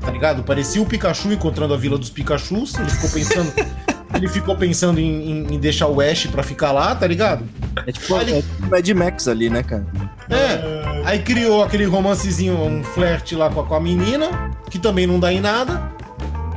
[0.01, 0.43] Tá ligado?
[0.43, 2.75] Parecia o Pikachu encontrando a vila dos Pikachus.
[2.77, 3.53] Ele ficou pensando.
[4.15, 7.45] ele ficou pensando em, em- em deixar o Ash pra ficar lá, tá ligado?
[7.87, 9.87] É tipo, Olha- é tipo Mad Max ali, né, cara?
[10.29, 11.03] É.
[11.05, 15.21] Aí criou aquele romancezinho, um flerte lá com a, com a menina, que também não
[15.21, 15.81] dá em nada.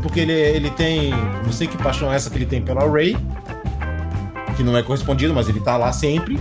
[0.02, 1.12] Porque ele, ele tem.
[1.46, 3.16] Não sei que paixão é essa que ele tem pela Ray.
[4.58, 6.38] Que não é correspondido, mas ele tá lá sempre.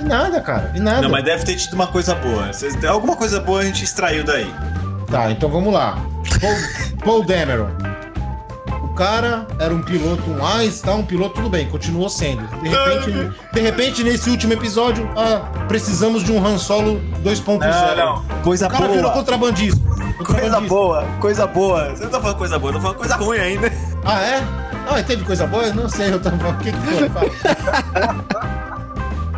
[0.00, 0.72] E nada, cara.
[0.74, 1.02] E nada.
[1.02, 2.50] Não, mas deve ter tido uma coisa boa.
[2.88, 4.52] Alguma coisa boa a gente extraiu daí.
[5.10, 5.98] Tá, então vamos lá.
[6.40, 6.56] Paul,
[7.04, 7.68] Paul Dameron.
[8.82, 10.94] O cara era um piloto, um AIS, tá?
[10.94, 12.46] Um piloto, tudo bem, continuou sendo.
[12.60, 18.42] De repente, de repente nesse último episódio, ah, precisamos de um Han Solo 2.0.
[18.42, 19.80] Coisa O cara virou contrabandista.
[20.24, 21.90] Coisa boa, coisa boa.
[21.90, 23.72] Você não tá falando coisa boa, eu tô falando coisa ruim ainda.
[24.04, 24.42] Ah, é?
[24.88, 25.62] Ah, teve coisa boa?
[25.64, 26.60] Eu não sei, eu tava falando.
[26.60, 27.08] O que, que foi?
[27.08, 27.30] Fala.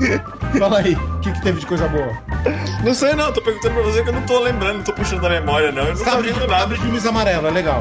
[0.59, 2.13] Fala aí, o que, que teve de coisa boa?
[2.85, 5.21] Não sei não, tô perguntando pra você que eu não tô lembrando, não tô puxando
[5.21, 5.83] da memória não.
[5.85, 6.59] Eu não tô Sabre, vendo nada.
[6.61, 7.81] sabre de luz amarelo, é legal.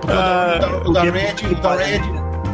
[0.00, 2.00] Porque o da- o da- o da porque- Red, o da Red,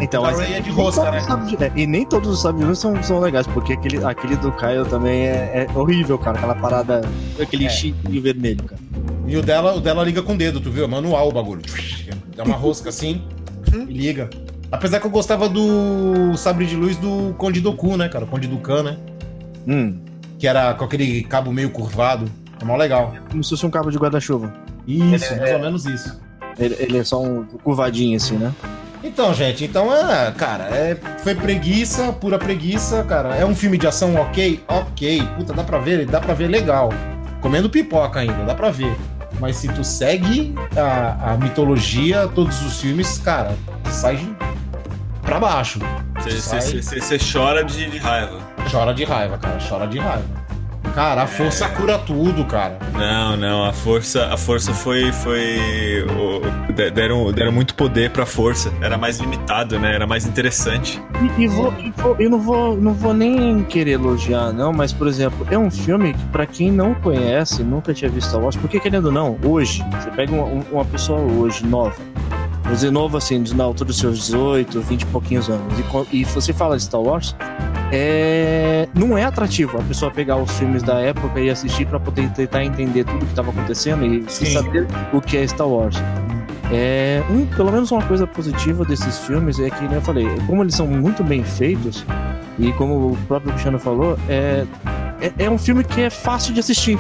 [0.01, 1.23] Então, Da é de rosca, né?
[1.61, 5.27] é, e nem todos os sabres são, são legais, porque aquele, aquele do Kyle também
[5.29, 6.37] é, é horrível, cara.
[6.39, 7.03] Aquela parada,
[7.41, 7.69] aquele É.
[7.71, 8.81] chifre vermelho, cara.
[9.29, 10.83] E o dela, o dela liga com o dedo, tu viu?
[10.85, 11.63] É manual o bagulho.
[12.37, 13.23] Dá uma rosca assim
[13.73, 14.29] e liga.
[14.73, 18.25] Apesar que eu gostava do sabre de luz do Conde Doku, né, cara?
[18.25, 18.97] O Conde Dukan, né?
[19.67, 19.99] Hum,
[20.39, 22.31] Que era com aquele cabo meio curvado.
[22.61, 23.15] É mó legal.
[23.31, 24.53] como se fosse um cabo de guarda-chuva.
[24.87, 26.21] Isso, mais ou menos isso.
[26.59, 28.53] Ele, ele é só um curvadinho assim, né?
[29.03, 33.35] Então, gente, então é, cara, é, foi preguiça, pura preguiça, cara.
[33.35, 34.63] É um filme de ação ok?
[34.69, 35.27] Ok.
[35.37, 36.91] Puta, dá pra ver, dá pra ver legal.
[37.41, 38.95] Comendo pipoca ainda, dá pra ver.
[39.41, 43.57] Mas se tu segue a, a mitologia, todos os filmes, cara,
[43.91, 44.37] sai de-
[45.23, 45.81] pra baixo.
[46.21, 48.39] Você chora de, de raiva.
[48.71, 50.43] Chora de raiva, cara, chora de raiva.
[50.95, 52.79] Cara, a força cura tudo, cara.
[52.93, 56.05] Não, não, a força, a força foi, foi,
[56.95, 58.71] deram, deram muito poder pra força.
[58.81, 59.95] Era mais limitado, né?
[59.95, 61.01] Era mais interessante.
[61.39, 64.93] E, e vou, e vou- eu não vou, não vou nem querer elogiar, não, mas,
[64.93, 68.57] por exemplo, é um filme que, pra quem não conhece, nunca tinha visto Star Wars,
[68.57, 71.95] porque querendo ou não, hoje, você pega uma, um- uma pessoa hoje, nova,
[72.65, 75.63] vou dizer nova assim, na altura dos seus 18, 20 e pouquinhos anos,
[76.13, 77.35] e, e você fala de Star Wars,
[77.93, 82.31] é, não é atrativo a pessoa pegar os filmes da época e assistir pra poder
[82.31, 84.47] tentar entender tudo que estava acontecendo e Sim.
[84.47, 85.97] saber o que é Star Wars.
[86.73, 90.63] É, um, pelo menos uma coisa positiva desses filmes é que, né, eu falei, como
[90.63, 92.03] eles são muito bem feitos,
[92.59, 94.65] e como o próprio Cristiano falou, é,
[95.21, 96.99] é, é um filme que é fácil de assistir.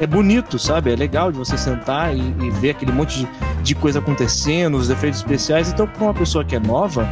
[0.00, 0.92] É bonito, sabe?
[0.92, 3.28] É legal de você sentar e, e ver aquele monte de,
[3.62, 5.70] de coisa acontecendo, os efeitos especiais.
[5.70, 7.06] Então, para uma pessoa que é nova,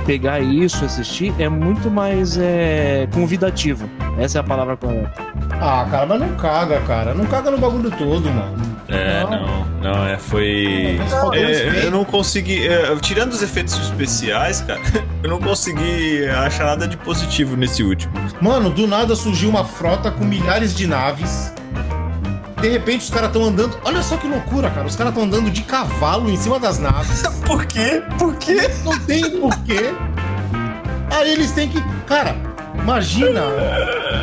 [0.00, 3.88] pegar isso e assistir é muito mais é, convidativo.
[4.18, 5.12] Essa é a palavra correta.
[5.60, 7.14] Ah, cara, mas não caga, cara.
[7.14, 8.70] Não caga no bagulho todo, mano.
[8.88, 9.30] É, Não.
[9.30, 10.98] não, não, é, foi.
[11.08, 12.66] Padrões É, eu não consegui.
[12.66, 14.80] é, tirando os efeitos especiais, cara,
[15.22, 18.12] eu não consegui achar nada de positivo nesse último.
[18.40, 21.54] Mano, do nada surgiu uma frota com milhares de naves.
[22.60, 23.78] De repente os caras estão andando.
[23.84, 24.86] Olha só que loucura, cara.
[24.86, 27.22] Os caras estão andando de cavalo em cima das naves.
[27.46, 28.02] Por quê?
[28.18, 28.70] Por quê?
[28.84, 29.94] Não tem porquê.
[31.10, 31.80] Aí eles têm que.
[32.06, 32.36] Cara,
[32.82, 33.42] Imagina,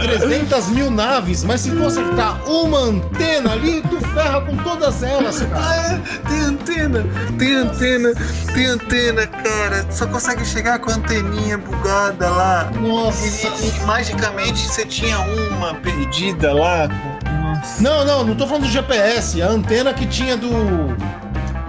[0.01, 5.41] 300 mil naves, mas se tu acertar uma antena ali, tu ferra com todas elas,
[5.41, 5.57] cara.
[5.57, 7.05] Ah, tem antena,
[7.37, 8.13] tem antena,
[8.53, 9.85] tem antena, cara.
[9.91, 12.71] Só consegue chegar com a anteninha bugada lá.
[12.81, 13.47] Nossa.
[13.47, 16.89] E, e magicamente você tinha uma perdida lá.
[17.57, 17.83] Nossa.
[17.83, 20.49] Não, não, não tô falando do GPS, a antena que tinha do.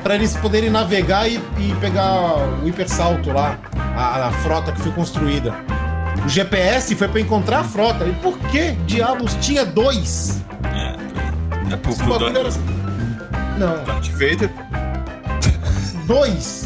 [0.03, 3.59] Pra eles poderem navegar e, e pegar o hipersalto lá,
[3.97, 5.55] a, a frota que foi construída.
[6.25, 8.05] O GPS foi pra encontrar a frota.
[8.05, 10.43] E por que diabos tinha dois?
[11.71, 12.49] É pro, Esse pro bagulho era-
[13.59, 14.51] Não, Darth Vader.
[16.07, 16.65] dois?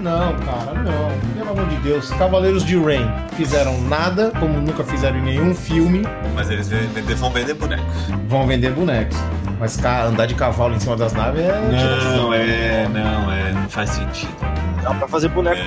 [0.00, 1.10] Não, cara, não.
[1.34, 2.10] Pelo amor de Deus.
[2.10, 6.02] Cavaleiros de Rain fizeram nada, como nunca fizeram em nenhum filme.
[6.34, 6.70] Mas eles
[7.18, 7.84] vão vender boneco.
[8.26, 9.16] Vão vender bonecos.
[9.58, 11.52] Mas, cara, andar de cavalo em cima das naves é.
[12.16, 14.34] Não, é, não, é, não faz sentido.
[14.82, 15.60] Dá pra fazer boneco.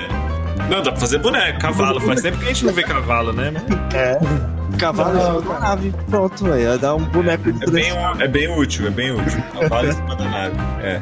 [0.68, 2.00] Não, dá pra fazer boneco, cavalo.
[2.00, 3.52] Faz tempo que a gente não vê cavalo, né?
[4.78, 5.94] Cavalo Não, em cima da nave.
[6.10, 6.68] Pronto, velho.
[6.68, 9.42] Vai dar um boneco de É bem, é bem útil, é bem útil.
[9.60, 10.56] Cavalo em cima da nave.
[10.82, 11.00] É.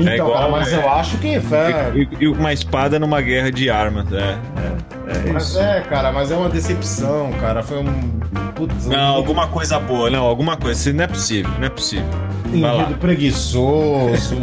[0.00, 0.76] Então, É igual, cara, mas é.
[0.76, 1.36] eu acho que.
[1.36, 4.16] É, E, uma espada numa guerra de armas, é.
[4.16, 5.60] É, é mas isso.
[5.60, 7.62] é, cara, mas é uma decepção, cara.
[7.62, 8.18] Foi um.
[8.54, 10.78] Putz, um Não, alguma coisa boa, não, alguma coisa.
[10.78, 12.08] Isso Não é possível, não é possível.
[12.52, 14.36] Enredo preguiçoso,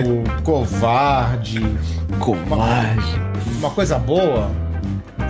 [0.44, 1.66] covarde.
[2.20, 3.22] Covarde.
[3.58, 4.50] Uma coisa boa.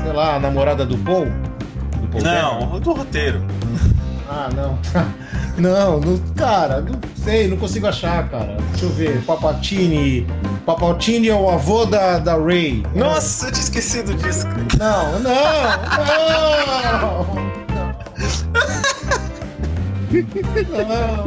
[0.03, 1.25] Sei lá, a namorada do Paul?
[1.25, 2.23] Do Paul?
[2.23, 3.41] Não, do roteiro.
[4.29, 4.77] Ah, não.
[5.57, 8.57] Não, não, cara, não sei, não consigo achar, cara.
[8.71, 9.23] Deixa eu ver.
[9.25, 10.27] Papatini.
[10.65, 12.85] Papatini é o avô da, da Ray.
[12.93, 14.45] Nossa, eu tinha esquecido disso.
[14.77, 17.45] Não, não, não!
[20.87, 21.25] Não.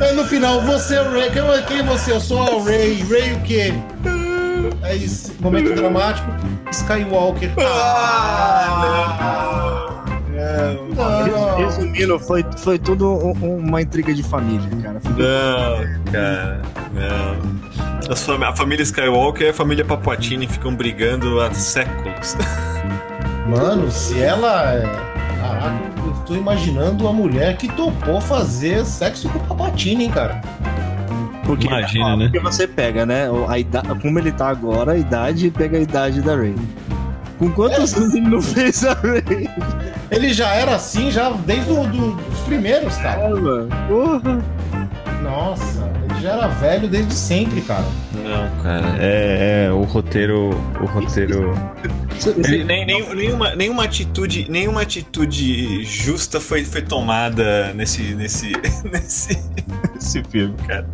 [0.00, 1.30] Aí no final, você é o Ray.
[1.30, 2.12] Quem, quem é você?
[2.12, 3.02] Eu sou a Ray.
[3.02, 3.74] Ray o quê?
[4.82, 6.30] Aí, esse momento dramático.
[6.70, 7.52] Skywalker.
[7.58, 9.16] Ah,
[9.90, 9.95] não,
[12.20, 15.00] foi, foi tudo um- uma intriga de família, cara.
[15.00, 18.16] Foi- Não, cara, não.
[18.16, 22.36] Fam- a família Skywalker e a família Papatini ficam brigando há séculos.
[23.48, 24.82] Mano, se ela é.
[25.40, 30.40] Caraca, eu tô imaginando a mulher que topou fazer sexo com o Papatini, hein, cara.
[31.44, 32.24] Porque, Imagina, ó, né?
[32.24, 33.26] Porque você pega, né?
[33.48, 36.56] A idade, como ele tá agora, a idade pega a idade da Ray.
[37.38, 39.48] Com quantos anos ele não fez a Ray?
[40.10, 43.22] Ele já era assim, já desde o, do- dos primeiros, cara.
[43.22, 43.68] É, mano.
[43.88, 44.44] Porra.
[45.22, 47.84] Nossa, ele já era velho desde sempre, cara.
[48.14, 50.50] Não, cara, é, é o roteiro.
[50.80, 51.52] O roteiro.
[52.44, 58.52] Ele- nem, nem- nenhuma, nenhuma atitude nenhuma atitude justa foi, foi tomada nesse nesse
[58.90, 59.38] nesse,
[59.94, 60.86] nesse filme cara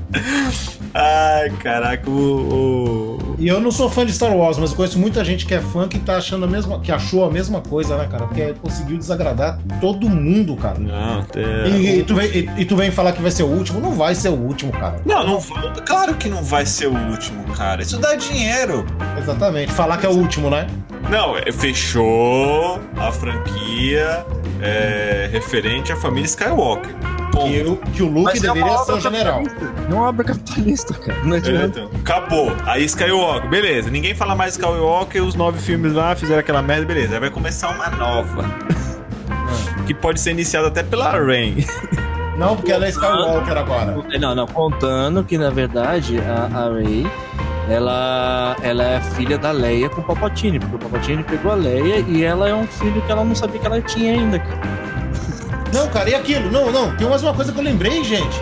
[0.94, 4.98] ai caraca o, o- E eu não sou fã de Star Wars, mas eu conheço
[4.98, 6.78] muita gente que é fã que tá achando a mesma.
[6.80, 8.26] que achou a mesma coisa, né, cara?
[8.26, 10.78] Porque conseguiu desagradar todo mundo, cara.
[10.78, 13.46] não é- E, e tu vem, e, e tu vem falar que vai ser o
[13.48, 13.80] último?
[13.80, 15.00] Não vai ser o último, cara.
[15.04, 18.84] não não vai- claro que não vai ser o último cara isso dá dinheiro
[19.18, 19.72] Exatamente.
[19.72, 20.66] Falar que é o último, né?
[21.10, 24.24] não é- fechou a franquia
[24.60, 26.94] é, referente à família Skywalker
[27.32, 27.46] Ponto.
[27.50, 29.42] Que, o- que o Luke Mas é deveria ser obra o general.
[29.90, 31.18] é uma obra capitalista, cara.
[31.24, 31.80] Não É, adianta.
[31.80, 32.52] então, acabou.
[32.66, 33.90] Aí Skywalker, beleza.
[33.90, 37.14] Ninguém fala mais Skywalker, os nove filmes lá fizeram aquela merda, beleza.
[37.14, 38.44] Aí vai começar uma nova.
[39.86, 41.56] que pode ser iniciada até pela Rain.
[42.38, 43.96] Não, porque ela é Skywalker agora.
[44.18, 47.06] Não, não, contando que na verdade a, a Ray
[47.68, 51.98] ela, ela é filha da Leia com o Palpatine, porque o Palpatine pegou a Leia
[52.08, 54.60] e ela é um filho que ela não sabia que ela tinha ainda, cara.
[55.72, 56.50] Não, cara, e aquilo?
[56.50, 58.36] Não, não, tem mais uma coisa que eu lembrei, gente.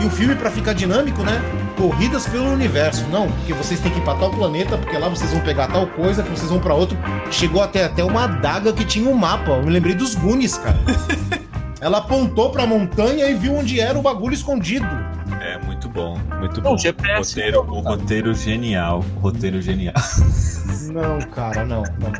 [0.00, 1.40] E o filme, pra ficar dinâmico, né?
[1.76, 3.06] Corridas pelo universo.
[3.10, 5.86] Não, porque vocês têm que ir pra tal planeta, porque lá vocês vão pegar tal
[5.86, 6.96] coisa, que vocês vão pra outro.
[7.30, 9.52] Chegou até, até uma adaga que tinha um mapa.
[9.52, 10.78] Eu me lembrei dos Goonies, cara.
[11.80, 14.86] Ela apontou pra montanha e viu onde era o bagulho escondido.
[15.40, 16.18] É, muito bom.
[16.38, 16.78] Muito Não, bom.
[16.78, 19.04] GPS, roteiro, um roteiro genial.
[19.20, 19.94] Roteiro genial.
[20.92, 22.12] Não, cara, não, não.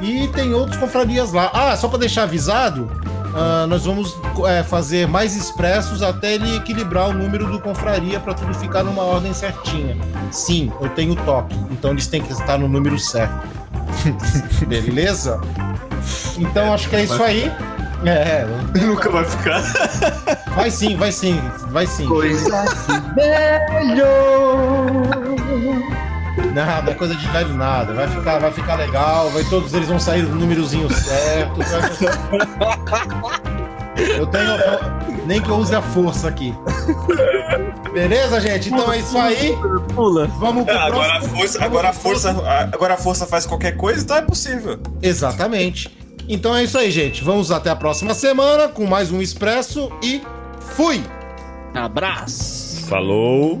[0.00, 1.50] E tem outros confradias lá.
[1.52, 2.90] Ah, só para deixar avisado,
[3.34, 4.16] ah, nós vamos
[4.46, 9.02] é, fazer mais expressos até ele equilibrar o número do confraria para tudo ficar numa
[9.02, 9.96] ordem certinha.
[10.30, 13.48] Sim, eu tenho toque, então eles têm que estar no número certo.
[14.66, 15.40] Beleza?
[16.36, 17.50] Então acho que é isso aí.
[18.04, 18.44] É,
[18.80, 19.62] Nunca vai ficar.
[20.54, 22.06] vai sim, vai sim, vai sim.
[22.06, 22.64] Coisa
[23.96, 24.52] Não,
[26.36, 27.92] não é coisa de velho nada.
[27.92, 29.30] Vai ficar, vai ficar legal.
[29.30, 31.60] Vai, todos eles vão sair do númerozinho certo.
[33.96, 34.52] Eu tenho.
[35.26, 36.54] Nem que eu use a força aqui.
[37.92, 38.70] Beleza, gente?
[38.70, 39.54] Então é isso aí.
[39.94, 40.26] Pula.
[40.38, 42.30] Vamos pro Agora a força, agora a força,
[42.72, 44.78] agora a força faz qualquer coisa, então é possível.
[45.02, 45.96] Exatamente.
[46.28, 47.22] Então é isso aí, gente.
[47.22, 50.22] Vamos até a próxima semana com mais um Expresso e
[50.74, 51.02] fui!
[51.74, 52.86] Abraço.
[52.86, 53.60] Falou.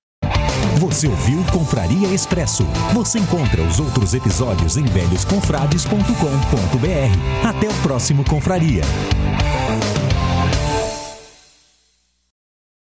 [0.81, 2.65] Você ouviu Confraria Expresso.
[2.95, 7.47] Você encontra os outros episódios em velhosconfrades.com.br.
[7.47, 8.83] Até o próximo Confraria.